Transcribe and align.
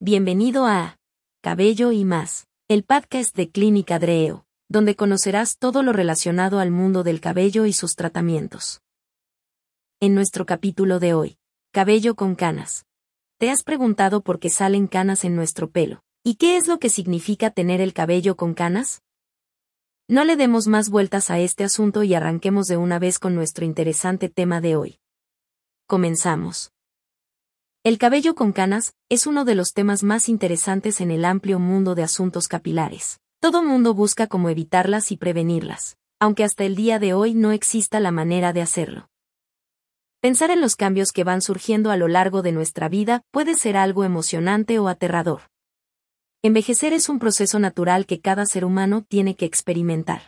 Bienvenido 0.00 0.64
a 0.66 0.96
Cabello 1.42 1.90
y 1.90 2.04
más, 2.04 2.46
el 2.68 2.84
podcast 2.84 3.34
de 3.34 3.50
Clínica 3.50 3.98
Dreo, 3.98 4.46
donde 4.68 4.94
conocerás 4.94 5.58
todo 5.58 5.82
lo 5.82 5.92
relacionado 5.92 6.60
al 6.60 6.70
mundo 6.70 7.02
del 7.02 7.20
cabello 7.20 7.66
y 7.66 7.72
sus 7.72 7.96
tratamientos. 7.96 8.80
En 9.98 10.14
nuestro 10.14 10.46
capítulo 10.46 11.00
de 11.00 11.14
hoy, 11.14 11.36
cabello 11.72 12.14
con 12.14 12.36
canas. 12.36 12.86
¿Te 13.38 13.50
has 13.50 13.64
preguntado 13.64 14.20
por 14.20 14.38
qué 14.38 14.50
salen 14.50 14.86
canas 14.86 15.24
en 15.24 15.34
nuestro 15.34 15.68
pelo? 15.68 16.04
¿Y 16.22 16.36
qué 16.36 16.56
es 16.56 16.68
lo 16.68 16.78
que 16.78 16.90
significa 16.90 17.50
tener 17.50 17.80
el 17.80 17.92
cabello 17.92 18.36
con 18.36 18.54
canas? 18.54 19.02
No 20.06 20.22
le 20.22 20.36
demos 20.36 20.68
más 20.68 20.90
vueltas 20.90 21.28
a 21.28 21.40
este 21.40 21.64
asunto 21.64 22.04
y 22.04 22.14
arranquemos 22.14 22.68
de 22.68 22.76
una 22.76 23.00
vez 23.00 23.18
con 23.18 23.34
nuestro 23.34 23.64
interesante 23.64 24.28
tema 24.28 24.60
de 24.60 24.76
hoy. 24.76 25.00
Comenzamos. 25.88 26.70
El 27.84 27.96
cabello 27.96 28.34
con 28.34 28.52
canas 28.52 28.92
es 29.08 29.26
uno 29.26 29.44
de 29.44 29.54
los 29.54 29.72
temas 29.72 30.02
más 30.02 30.28
interesantes 30.28 31.00
en 31.00 31.12
el 31.12 31.24
amplio 31.24 31.60
mundo 31.60 31.94
de 31.94 32.02
asuntos 32.02 32.48
capilares. 32.48 33.20
Todo 33.40 33.62
mundo 33.62 33.94
busca 33.94 34.26
cómo 34.26 34.48
evitarlas 34.48 35.12
y 35.12 35.16
prevenirlas, 35.16 35.96
aunque 36.18 36.42
hasta 36.42 36.64
el 36.64 36.74
día 36.74 36.98
de 36.98 37.14
hoy 37.14 37.34
no 37.34 37.52
exista 37.52 38.00
la 38.00 38.10
manera 38.10 38.52
de 38.52 38.62
hacerlo. 38.62 39.08
Pensar 40.20 40.50
en 40.50 40.60
los 40.60 40.74
cambios 40.74 41.12
que 41.12 41.22
van 41.22 41.40
surgiendo 41.40 41.92
a 41.92 41.96
lo 41.96 42.08
largo 42.08 42.42
de 42.42 42.50
nuestra 42.50 42.88
vida 42.88 43.22
puede 43.30 43.54
ser 43.54 43.76
algo 43.76 44.02
emocionante 44.02 44.80
o 44.80 44.88
aterrador. 44.88 45.42
Envejecer 46.42 46.92
es 46.92 47.08
un 47.08 47.20
proceso 47.20 47.60
natural 47.60 48.06
que 48.06 48.20
cada 48.20 48.44
ser 48.46 48.64
humano 48.64 49.04
tiene 49.08 49.36
que 49.36 49.44
experimentar. 49.44 50.22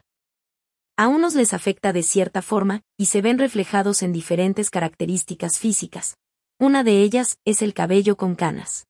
A 0.96 1.08
unos 1.08 1.34
les 1.34 1.52
afecta 1.52 1.92
de 1.92 2.05
cierta 2.05 2.42
forma, 2.42 2.82
y 2.96 3.06
se 3.06 3.22
ven 3.22 3.38
reflejados 3.38 4.02
en 4.02 4.12
diferentes 4.12 4.70
características 4.70 5.58
físicas, 5.58 6.16
una 6.60 6.84
de 6.84 7.00
ellas 7.00 7.38
es 7.46 7.62
el 7.62 7.73
cabello 7.73 8.19
con 8.19 8.34
canas. 8.34 8.87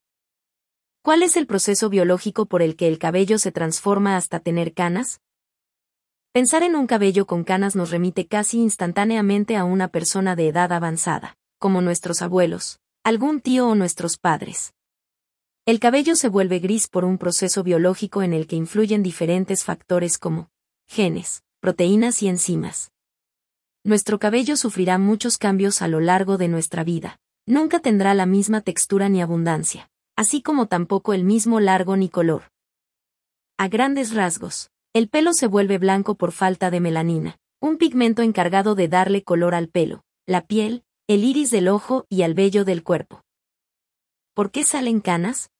¿Cuál 1.02 1.22
es 1.22 1.36
el 1.36 1.46
proceso 1.46 1.88
biológico 1.88 2.46
por 2.46 2.62
el 2.62 2.74
que 2.74 2.88
el 2.88 2.98
cabello 2.98 3.38
se 3.38 3.52
transforma 3.52 4.16
hasta 4.16 4.40
tener 4.40 4.74
canas? 4.74 5.20
Pensar 6.32 6.64
en 6.64 6.74
un 6.74 6.88
cabello 6.88 7.28
con 7.28 7.44
canas 7.44 7.76
nos 7.76 7.92
remite 7.92 8.26
casi 8.26 8.58
instantáneamente 8.58 9.56
a 9.56 9.62
una 9.62 9.86
persona 9.86 10.34
de 10.34 10.48
edad 10.48 10.72
avanzada, 10.72 11.36
como 11.60 11.80
nuestros 11.80 12.22
abuelos, 12.22 12.80
algún 13.04 13.40
tío 13.40 13.68
o 13.68 13.76
nuestros 13.76 14.18
padres. 14.18 14.74
El 15.64 15.78
cabello 15.78 16.16
se 16.16 16.28
vuelve 16.28 16.58
gris 16.58 16.88
por 16.88 17.04
un 17.04 17.18
proceso 17.18 17.62
biológico 17.62 18.24
en 18.24 18.32
el 18.32 18.48
que 18.48 18.56
influyen 18.56 19.04
diferentes 19.04 19.62
factores 19.62 20.18
como 20.18 20.50
genes, 20.88 21.44
proteínas 21.60 22.20
y 22.20 22.26
enzimas. 22.26 22.90
Nuestro 23.84 24.18
cabello 24.18 24.56
sufrirá 24.56 24.98
muchos 24.98 25.38
cambios 25.38 25.82
a 25.82 25.86
lo 25.86 26.00
largo 26.00 26.36
de 26.36 26.48
nuestra 26.48 26.82
vida, 26.82 27.20
nunca 27.50 27.80
tendrá 27.80 28.14
la 28.14 28.26
misma 28.26 28.60
textura 28.60 29.08
ni 29.08 29.20
abundancia, 29.20 29.90
así 30.16 30.40
como 30.40 30.66
tampoco 30.66 31.12
el 31.12 31.24
mismo 31.24 31.60
largo 31.60 31.96
ni 31.96 32.08
color. 32.08 32.44
A 33.58 33.68
grandes 33.68 34.14
rasgos, 34.14 34.70
el 34.92 35.08
pelo 35.08 35.34
se 35.34 35.46
vuelve 35.46 35.78
blanco 35.78 36.14
por 36.14 36.32
falta 36.32 36.70
de 36.70 36.80
melanina, 36.80 37.38
un 37.60 37.76
pigmento 37.76 38.22
encargado 38.22 38.74
de 38.74 38.88
darle 38.88 39.22
color 39.22 39.54
al 39.54 39.68
pelo, 39.68 40.04
la 40.26 40.46
piel, 40.46 40.84
el 41.08 41.24
iris 41.24 41.50
del 41.50 41.68
ojo 41.68 42.06
y 42.08 42.22
al 42.22 42.34
vello 42.34 42.64
del 42.64 42.82
cuerpo. 42.82 43.22
¿Por 44.34 44.50
qué 44.50 44.64
salen 44.64 45.00
canas? 45.00 45.50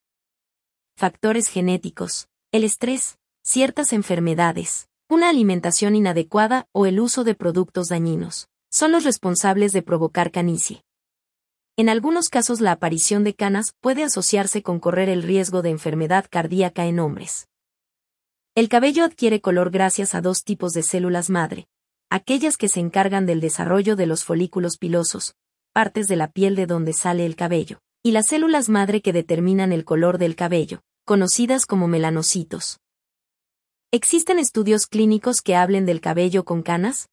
Factores 0.96 1.48
genéticos, 1.48 2.28
el 2.52 2.64
estrés, 2.64 3.18
ciertas 3.42 3.92
enfermedades, 3.92 4.88
una 5.08 5.28
alimentación 5.28 5.96
inadecuada 5.96 6.68
o 6.72 6.86
el 6.86 7.00
uso 7.00 7.24
de 7.24 7.34
productos 7.34 7.88
dañinos, 7.88 8.48
son 8.70 8.92
los 8.92 9.04
responsables 9.04 9.72
de 9.72 9.82
provocar 9.82 10.30
canicie. 10.30 10.84
En 11.80 11.88
algunos 11.88 12.28
casos 12.28 12.60
la 12.60 12.72
aparición 12.72 13.24
de 13.24 13.32
canas 13.32 13.72
puede 13.80 14.04
asociarse 14.04 14.62
con 14.62 14.80
correr 14.80 15.08
el 15.08 15.22
riesgo 15.22 15.62
de 15.62 15.70
enfermedad 15.70 16.26
cardíaca 16.28 16.84
en 16.84 16.98
hombres. 16.98 17.48
El 18.54 18.68
cabello 18.68 19.02
adquiere 19.02 19.40
color 19.40 19.70
gracias 19.70 20.14
a 20.14 20.20
dos 20.20 20.44
tipos 20.44 20.74
de 20.74 20.82
células 20.82 21.30
madre, 21.30 21.68
aquellas 22.10 22.58
que 22.58 22.68
se 22.68 22.80
encargan 22.80 23.24
del 23.24 23.40
desarrollo 23.40 23.96
de 23.96 24.04
los 24.04 24.24
folículos 24.24 24.76
pilosos, 24.76 25.36
partes 25.72 26.06
de 26.06 26.16
la 26.16 26.30
piel 26.30 26.54
de 26.54 26.66
donde 26.66 26.92
sale 26.92 27.24
el 27.24 27.34
cabello, 27.34 27.78
y 28.02 28.10
las 28.10 28.26
células 28.26 28.68
madre 28.68 29.00
que 29.00 29.14
determinan 29.14 29.72
el 29.72 29.86
color 29.86 30.18
del 30.18 30.36
cabello, 30.36 30.82
conocidas 31.06 31.64
como 31.64 31.88
melanocitos. 31.88 32.78
¿Existen 33.90 34.38
estudios 34.38 34.86
clínicos 34.86 35.40
que 35.40 35.56
hablen 35.56 35.86
del 35.86 36.02
cabello 36.02 36.44
con 36.44 36.60
canas? 36.62 37.08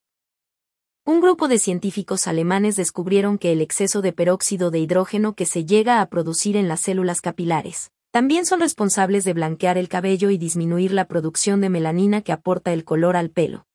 Un 1.08 1.22
grupo 1.22 1.48
de 1.48 1.58
científicos 1.58 2.28
alemanes 2.28 2.76
descubrieron 2.76 3.38
que 3.38 3.54
el 3.54 3.62
exceso 3.62 4.02
de 4.02 4.12
peróxido 4.12 4.72
de 4.72 4.80
hidrógeno 4.80 5.36
que 5.36 5.46
se 5.46 5.64
llega 5.64 6.02
a 6.02 6.10
producir 6.10 6.58
en 6.58 6.68
las 6.68 6.82
células 6.82 7.22
capilares 7.22 7.94
también 8.12 8.46
son 8.46 8.60
responsables 8.60 9.24
de 9.24 9.32
blanquear 9.32 9.78
el 9.78 9.88
cabello 9.88 10.32
y 10.32 10.38
disminuir 10.38 10.92
la 10.92 11.08
producción 11.08 11.62
de 11.62 11.70
melanina 11.70 12.24
que 12.24 12.34
aporta 12.34 12.74
el 12.74 12.84
color 12.84 13.16
al 13.16 13.30
pelo. 13.30 13.66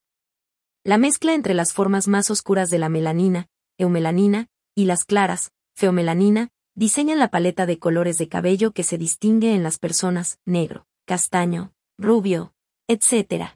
La 0.84 0.98
mezcla 0.98 1.32
entre 1.32 1.54
las 1.54 1.72
formas 1.72 2.06
más 2.06 2.30
oscuras 2.30 2.68
de 2.68 2.78
la 2.78 2.90
melanina, 2.90 3.48
eumelanina, 3.78 4.48
y 4.74 4.84
las 4.84 5.06
claras, 5.06 5.52
feomelanina, 5.74 6.50
diseñan 6.74 7.18
la 7.18 7.30
paleta 7.30 7.64
de 7.64 7.78
colores 7.78 8.18
de 8.18 8.28
cabello 8.28 8.72
que 8.72 8.82
se 8.82 8.98
distingue 8.98 9.54
en 9.54 9.62
las 9.62 9.78
personas, 9.78 10.38
negro, 10.44 10.86
castaño, 11.06 11.72
rubio, 11.96 12.52
etc. 12.88 13.54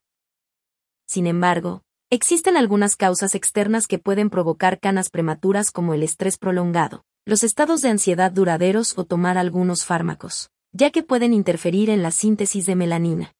Sin 1.06 1.26
embargo, 1.26 1.82
Existen 2.08 2.56
algunas 2.56 2.94
causas 2.94 3.34
externas 3.34 3.88
que 3.88 3.98
pueden 3.98 4.30
provocar 4.30 4.78
canas 4.78 5.10
prematuras 5.10 5.72
como 5.72 5.92
el 5.92 6.04
estrés 6.04 6.38
prolongado, 6.38 7.04
los 7.24 7.42
estados 7.42 7.82
de 7.82 7.88
ansiedad 7.88 8.30
duraderos 8.30 8.96
o 8.96 9.04
tomar 9.04 9.36
algunos 9.36 9.84
fármacos, 9.84 10.50
ya 10.70 10.92
que 10.92 11.02
pueden 11.02 11.32
interferir 11.32 11.90
en 11.90 12.04
la 12.04 12.12
síntesis 12.12 12.64
de 12.64 12.76
melanina. 12.76 13.34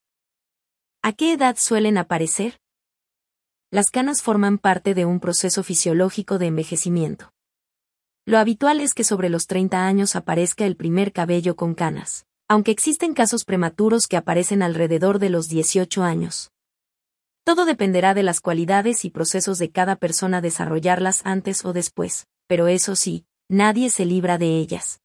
¿A 1.01 1.13
qué 1.13 1.35
edad 1.35 1.55
suelen 1.57 1.97
aparecer? 1.97 2.59
Las 3.71 3.93
canas 3.93 4.21
forman 4.21 4.59
parte 4.59 4.95
de 4.95 5.05
un 5.05 5.21
proceso 5.21 5.63
fisiológico 5.63 6.39
de 6.39 6.47
envejecimiento. 6.47 7.31
Lo 8.25 8.39
habitual 8.39 8.81
es 8.81 8.95
que 8.95 9.05
sobre 9.05 9.29
los 9.29 9.47
30 9.47 9.87
años 9.87 10.17
aparezca 10.17 10.67
el 10.67 10.75
primer 10.75 11.13
cabello 11.13 11.55
con 11.55 11.77
canas, 11.77 12.27
aunque 12.49 12.73
existen 12.73 13.15
casos 13.15 13.45
prematuros 13.45 14.09
que 14.09 14.17
aparecen 14.17 14.65
alrededor 14.65 15.21
de 15.21 15.31
los 15.31 15.49
18 15.49 16.03
años. 16.03 16.51
Todo 17.47 17.65
dependerá 17.65 18.13
de 18.13 18.25
las 18.25 18.41
cualidades 18.41 19.05
y 19.05 19.11
procesos 19.11 19.61
de 19.61 19.71
cada 19.71 19.95
persona 19.95 20.41
desarrollarlas 20.41 21.21
antes 21.25 21.65
o 21.65 21.73
después, 21.73 22.27
pero 22.49 22.67
eso 22.67 22.97
sí, 22.97 23.25
nadie 23.49 23.89
se 23.89 24.05
libra 24.05 24.37
de 24.37 24.59
ellas. 24.59 25.01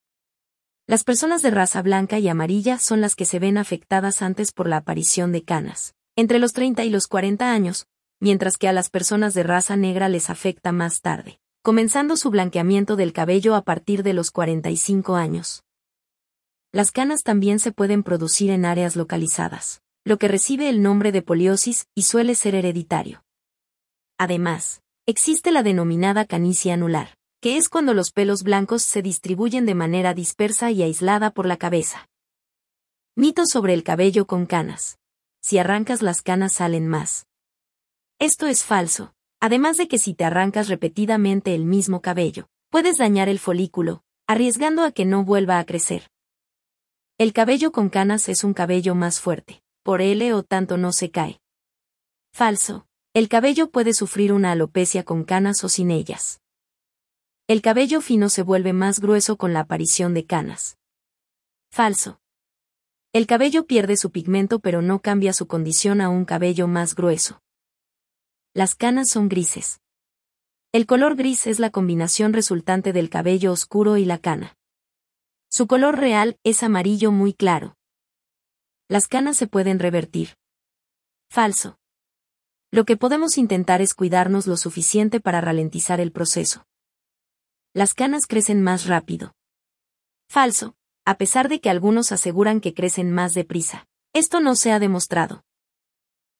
Las 0.87 1.03
personas 1.03 1.43
de 1.43 1.51
raza 1.51 1.83
blanca 1.83 2.17
y 2.17 2.27
amarilla 2.29 2.79
son 2.79 2.99
las 2.99 3.13
que 3.13 3.25
se 3.25 3.37
ven 3.37 3.59
afectadas 3.59 4.23
antes 4.23 4.53
por 4.53 4.67
la 4.67 4.77
aparición 4.77 5.31
de 5.31 5.43
canas, 5.43 5.93
entre 6.15 6.39
los 6.39 6.53
30 6.53 6.83
y 6.83 6.89
los 6.89 7.05
40 7.05 7.53
años, 7.53 7.85
mientras 8.19 8.57
que 8.57 8.67
a 8.67 8.73
las 8.73 8.89
personas 8.89 9.35
de 9.35 9.43
raza 9.43 9.75
negra 9.75 10.09
les 10.09 10.31
afecta 10.31 10.71
más 10.71 11.01
tarde, 11.01 11.39
comenzando 11.61 12.17
su 12.17 12.31
blanqueamiento 12.31 12.95
del 12.95 13.13
cabello 13.13 13.53
a 13.53 13.61
partir 13.61 14.01
de 14.01 14.13
los 14.13 14.31
45 14.31 15.15
años. 15.15 15.63
Las 16.71 16.89
canas 16.89 17.21
también 17.21 17.59
se 17.59 17.71
pueden 17.71 18.01
producir 18.01 18.49
en 18.49 18.65
áreas 18.65 18.95
localizadas 18.95 19.83
lo 20.03 20.17
que 20.17 20.27
recibe 20.27 20.67
el 20.67 20.81
nombre 20.81 21.11
de 21.11 21.21
poliosis 21.21 21.87
y 21.93 22.03
suele 22.03 22.33
ser 22.33 22.55
hereditario. 22.55 23.23
Además, 24.17 24.81
existe 25.05 25.51
la 25.51 25.61
denominada 25.61 26.25
canicia 26.25 26.73
anular, 26.73 27.17
que 27.39 27.57
es 27.57 27.69
cuando 27.69 27.93
los 27.93 28.11
pelos 28.11 28.43
blancos 28.43 28.81
se 28.81 29.01
distribuyen 29.01 29.65
de 29.65 29.75
manera 29.75 30.13
dispersa 30.13 30.71
y 30.71 30.81
aislada 30.81 31.31
por 31.31 31.45
la 31.45 31.57
cabeza. 31.57 32.09
Mito 33.15 33.45
sobre 33.45 33.73
el 33.73 33.83
cabello 33.83 34.25
con 34.25 34.45
canas. 34.45 34.97
Si 35.41 35.57
arrancas 35.57 36.01
las 36.01 36.21
canas 36.21 36.53
salen 36.53 36.87
más. 36.87 37.27
Esto 38.19 38.47
es 38.47 38.63
falso, 38.63 39.13
además 39.39 39.77
de 39.77 39.87
que 39.87 39.97
si 39.97 40.13
te 40.13 40.23
arrancas 40.23 40.67
repetidamente 40.67 41.53
el 41.55 41.65
mismo 41.65 42.01
cabello, 42.01 42.47
puedes 42.69 42.97
dañar 42.97 43.27
el 43.27 43.39
folículo, 43.39 44.03
arriesgando 44.27 44.83
a 44.83 44.91
que 44.91 45.05
no 45.05 45.23
vuelva 45.25 45.59
a 45.59 45.65
crecer. 45.65 46.09
El 47.17 47.33
cabello 47.33 47.71
con 47.71 47.89
canas 47.89 48.29
es 48.29 48.43
un 48.43 48.53
cabello 48.53 48.95
más 48.95 49.19
fuerte 49.19 49.61
por 49.83 50.01
L 50.01 50.33
o 50.33 50.43
tanto 50.43 50.77
no 50.77 50.91
se 50.91 51.11
cae. 51.11 51.41
Falso. 52.33 52.87
El 53.13 53.27
cabello 53.27 53.71
puede 53.71 53.93
sufrir 53.93 54.31
una 54.31 54.51
alopecia 54.51 55.03
con 55.03 55.25
canas 55.25 55.63
o 55.63 55.69
sin 55.69 55.91
ellas. 55.91 56.41
El 57.47 57.61
cabello 57.61 57.99
fino 57.99 58.29
se 58.29 58.41
vuelve 58.41 58.71
más 58.71 59.01
grueso 59.01 59.35
con 59.35 59.51
la 59.51 59.61
aparición 59.61 60.13
de 60.13 60.25
canas. 60.25 60.77
Falso. 61.71 62.21
El 63.11 63.27
cabello 63.27 63.65
pierde 63.65 63.97
su 63.97 64.11
pigmento 64.11 64.59
pero 64.59 64.81
no 64.81 65.01
cambia 65.01 65.33
su 65.33 65.47
condición 65.47 65.99
a 65.99 66.07
un 66.07 66.23
cabello 66.23 66.67
más 66.67 66.95
grueso. 66.95 67.41
Las 68.53 68.75
canas 68.75 69.09
son 69.09 69.27
grises. 69.27 69.81
El 70.71 70.85
color 70.85 71.17
gris 71.17 71.47
es 71.47 71.59
la 71.59 71.69
combinación 71.69 72.31
resultante 72.31 72.93
del 72.93 73.09
cabello 73.09 73.51
oscuro 73.51 73.97
y 73.97 74.05
la 74.05 74.19
cana. 74.19 74.55
Su 75.49 75.67
color 75.67 75.99
real 75.99 76.39
es 76.45 76.63
amarillo 76.63 77.11
muy 77.11 77.33
claro. 77.33 77.75
Las 78.91 79.07
canas 79.07 79.37
se 79.37 79.47
pueden 79.47 79.79
revertir. 79.79 80.35
Falso. 81.29 81.79
Lo 82.71 82.83
que 82.83 82.97
podemos 82.97 83.37
intentar 83.37 83.81
es 83.81 83.93
cuidarnos 83.93 84.47
lo 84.47 84.57
suficiente 84.57 85.21
para 85.21 85.39
ralentizar 85.39 86.01
el 86.01 86.11
proceso. 86.11 86.65
Las 87.73 87.93
canas 87.93 88.27
crecen 88.27 88.61
más 88.61 88.87
rápido. 88.87 89.33
Falso. 90.27 90.75
a 91.05 91.15
pesar 91.15 91.47
de 91.47 91.61
que 91.61 91.69
algunos 91.69 92.11
aseguran 92.11 92.59
que 92.59 92.73
crecen 92.73 93.11
más 93.11 93.33
deprisa. 93.33 93.87
Esto 94.11 94.41
no 94.41 94.57
se 94.57 94.73
ha 94.73 94.79
demostrado. 94.79 95.45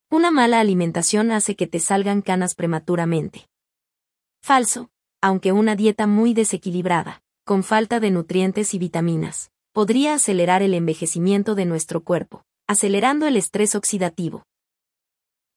Una 0.09 0.30
mala 0.30 0.59
alimentación 0.59 1.31
hace 1.31 1.56
que 1.56 1.68
te 1.68 1.80
salgan 1.80 2.21
canas 2.21 2.54
prematuramente. 2.54 3.47
Falso, 4.44 4.92
aunque 5.21 5.54
una 5.54 5.77
dieta 5.77 6.06
muy 6.06 6.33
desequilibrada, 6.33 7.24
con 7.45 7.63
falta 7.63 8.01
de 8.01 8.12
nutrientes 8.12 8.74
y 8.74 8.77
vitaminas, 8.77 9.51
podría 9.73 10.15
acelerar 10.15 10.62
el 10.63 10.73
envejecimiento 10.73 11.56
de 11.56 11.65
nuestro 11.65 12.03
cuerpo, 12.03 12.44
acelerando 12.68 13.25
el 13.25 13.38
estrés 13.38 13.73
oxidativo. 13.73 14.45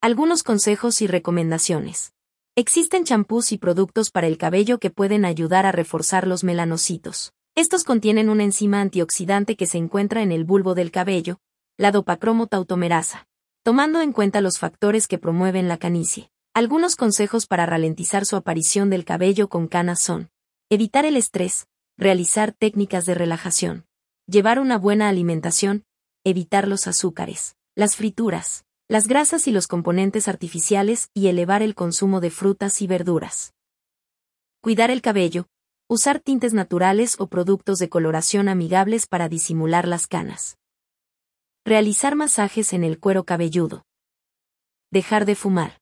Algunos 0.01 0.45
consejos 0.45 1.03
y 1.03 1.09
recomendaciones. 1.09 2.13
Existen 2.55 3.05
champús 3.05 3.51
y 3.51 3.59
productos 3.59 4.13
para 4.13 4.29
el 4.29 4.39
cabello 4.39 4.79
que 4.79 4.91
pueden 4.91 5.25
ayudar 5.25 5.67
a 5.67 5.73
reforzar 5.73 6.29
los 6.29 6.45
melanocitos. 6.45 7.33
Estos 7.57 7.83
contienen 7.83 8.29
una 8.29 8.45
enzima 8.45 8.81
antioxidante 8.81 9.57
que 9.57 9.67
se 9.67 9.79
encuentra 9.79 10.23
en 10.23 10.31
el 10.31 10.45
bulbo 10.45 10.77
del 10.77 10.93
cabello, 10.93 11.41
la 11.77 11.91
dopacromotautomerasa. 11.91 13.27
Tomando 13.65 14.01
en 14.01 14.13
cuenta 14.13 14.41
los 14.41 14.59
factores 14.61 15.09
que 15.09 15.19
promueven 15.19 15.67
la 15.67 15.79
canicie, 15.79 16.31
algunos 16.53 16.95
consejos 16.95 17.49
para 17.49 17.67
ralentizar 17.67 18.27
su 18.27 18.37
aparición 18.37 18.91
del 18.91 19.05
cabello 19.05 19.49
con 19.49 19.67
canas 19.67 20.01
son 20.01 20.31
evitar 20.71 21.05
el 21.05 21.17
estrés, 21.17 21.67
realizar 21.97 22.53
técnicas 22.53 23.07
de 23.07 23.15
relajación, 23.15 23.87
llevar 24.27 24.59
una 24.59 24.79
buena 24.79 25.09
alimentación, 25.09 25.85
evitar 26.25 26.67
los 26.67 26.87
azúcares, 26.87 27.57
las 27.75 27.97
frituras, 27.97 28.65
las 28.89 29.09
grasas 29.09 29.47
y 29.47 29.51
los 29.51 29.67
componentes 29.67 30.29
artificiales 30.29 31.11
y 31.15 31.29
elevar 31.29 31.63
el 31.63 31.75
consumo 31.75 32.21
de 32.21 32.31
frutas 32.31 32.81
y 32.83 32.87
verduras. 32.87 33.55
Cuidar 34.61 34.91
el 34.91 35.03
cabello, 35.03 35.47
usar 35.89 36.21
tintes 36.21 36.55
naturales 36.55 37.17
o 37.19 37.27
productos 37.27 37.79
de 37.79 37.89
coloración 37.89 38.49
amigables 38.49 39.07
para 39.07 39.29
disimular 39.29 39.87
las 39.87 40.07
canas. 40.07 40.57
Realizar 41.65 42.15
masajes 42.15 42.73
en 42.73 42.85
el 42.85 42.99
cuero 42.99 43.25
cabelludo. 43.25 43.85
Dejar 44.91 45.25
de 45.25 45.35
fumar. 45.35 45.81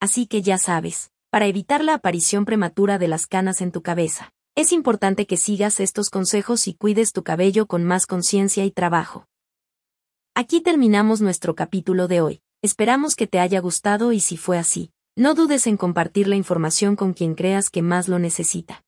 Así 0.00 0.26
que 0.26 0.42
ya 0.42 0.58
sabes, 0.58 1.10
para 1.30 1.46
evitar 1.46 1.82
la 1.82 1.94
aparición 1.94 2.44
prematura 2.44 2.98
de 2.98 3.08
las 3.08 3.26
canas 3.26 3.60
en 3.60 3.72
tu 3.72 3.82
cabeza, 3.82 4.32
es 4.56 4.72
importante 4.72 5.26
que 5.26 5.36
sigas 5.36 5.80
estos 5.80 6.08
consejos 6.08 6.66
y 6.66 6.72
cuides 6.72 7.12
tu 7.12 7.22
cabello 7.22 7.66
con 7.66 7.84
más 7.84 8.06
conciencia 8.06 8.64
y 8.64 8.70
trabajo. 8.70 9.28
Aquí 10.34 10.62
terminamos 10.62 11.20
nuestro 11.20 11.54
capítulo 11.54 12.08
de 12.08 12.22
hoy. 12.22 12.40
Esperamos 12.62 13.16
que 13.16 13.26
te 13.26 13.38
haya 13.38 13.60
gustado 13.60 14.12
y 14.12 14.20
si 14.20 14.38
fue 14.38 14.56
así, 14.56 14.92
no 15.14 15.34
dudes 15.34 15.66
en 15.66 15.76
compartir 15.76 16.26
la 16.26 16.36
información 16.36 16.96
con 16.96 17.12
quien 17.12 17.34
creas 17.34 17.68
que 17.68 17.82
más 17.82 18.08
lo 18.08 18.18
necesita. 18.18 18.82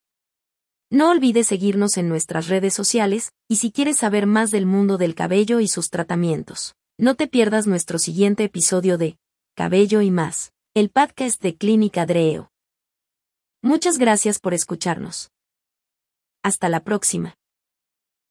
No 0.91 1.11
olvides 1.11 1.47
seguirnos 1.47 1.99
en 1.99 2.09
nuestras 2.09 2.49
redes 2.49 2.73
sociales, 2.73 3.33
y 3.47 3.57
si 3.57 3.71
quieres 3.71 3.99
saber 3.99 4.27
más 4.27 4.51
del 4.51 4.65
mundo 4.65 4.97
del 4.97 5.15
cabello 5.15 5.61
y 5.61 5.69
sus 5.69 5.91
tratamientos, 5.91 6.77
no 6.97 7.15
te 7.15 7.29
pierdas 7.29 7.67
nuestro 7.67 7.99
siguiente 7.99 8.45
episodio 8.45 8.97
de 8.97 9.19
Cabello 9.55 10.01
y 10.01 10.11
más, 10.11 10.53
el 10.73 10.89
podcast 10.89 11.43
de 11.43 11.57
Clínica 11.57 12.07
Dreo. 12.07 12.51
Muchas 13.61 13.99
gracias 13.99 14.39
por 14.39 14.55
escucharnos. 14.55 15.31
Hasta 16.49 16.71
la 16.71 16.81
próxima. 16.81 17.38